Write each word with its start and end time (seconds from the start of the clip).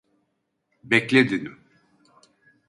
Bekle 0.83 1.29
dedim! 1.29 1.59